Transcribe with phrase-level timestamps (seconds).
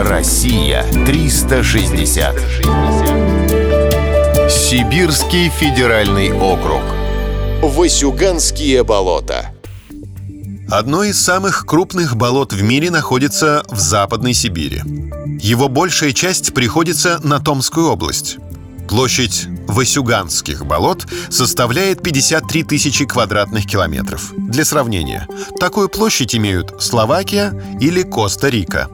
[0.00, 2.36] Россия 360.
[4.48, 6.82] Сибирский федеральный округ.
[7.62, 9.52] Васюганские болота.
[10.70, 14.82] Одно из самых крупных болот в мире находится в Западной Сибири.
[15.40, 18.36] Его большая часть приходится на Томскую область.
[18.88, 24.32] Площадь Васюганских болот составляет 53 тысячи квадратных километров.
[24.36, 25.26] Для сравнения,
[25.58, 28.88] такую площадь имеют Словакия или Коста-Рика.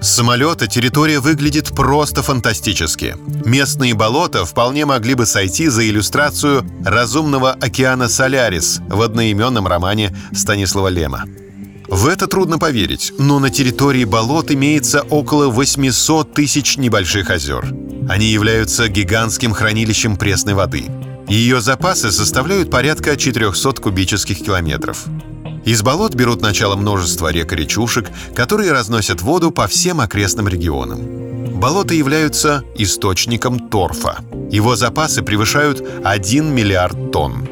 [0.00, 3.16] С самолета территория выглядит просто фантастически.
[3.44, 10.88] Местные болота вполне могли бы сойти за иллюстрацию разумного океана Солярис в одноименном романе Станислава
[10.88, 11.24] Лема.
[11.88, 17.74] В это трудно поверить, но на территории болот имеется около 800 тысяч небольших озер.
[18.08, 20.86] Они являются гигантским хранилищем пресной воды.
[21.28, 25.04] Ее запасы составляют порядка 400 кубических километров.
[25.64, 31.60] Из болот берут начало множество рек и речушек, которые разносят воду по всем окрестным регионам.
[31.60, 34.20] Болота являются источником торфа.
[34.50, 37.46] Его запасы превышают 1 миллиард тонн.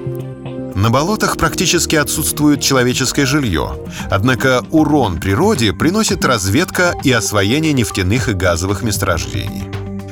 [0.74, 3.76] На болотах практически отсутствует человеческое жилье.
[4.10, 9.64] Однако урон природе приносит разведка и освоение нефтяных и газовых месторождений.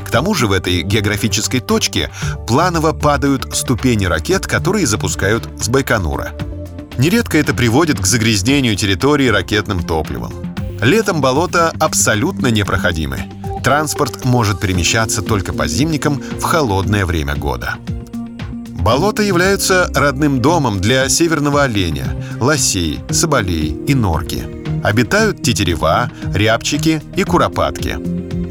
[0.05, 2.10] К тому же в этой географической точке
[2.47, 6.33] планово падают ступени ракет, которые запускают с Байконура.
[6.98, 10.33] Нередко это приводит к загрязнению территории ракетным топливом.
[10.80, 13.25] Летом болота абсолютно непроходимы.
[13.62, 17.77] Транспорт может перемещаться только по зимникам в холодное время года.
[18.86, 22.06] Болота являются родным домом для северного оленя,
[22.41, 24.44] лосей, соболей и норки.
[24.84, 27.98] Обитают тетерева, рябчики и куропатки.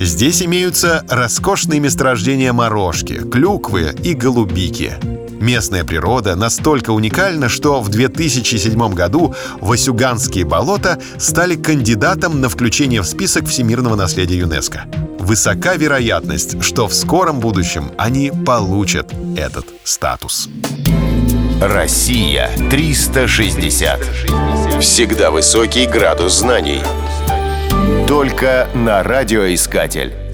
[0.04, 4.98] Здесь имеются роскошные месторождения морожки, клюквы и голубики.
[5.40, 13.06] Местная природа настолько уникальна, что в 2007 году Васюганские болота стали кандидатом на включение в
[13.06, 14.86] список всемирного наследия ЮНЕСКО.
[15.20, 20.50] Высока вероятность, что в скором будущем они получат этот статус.
[21.62, 24.00] Россия 360.
[24.80, 26.82] Всегда высокий градус знаний.
[28.08, 30.25] Только на радиоискатель.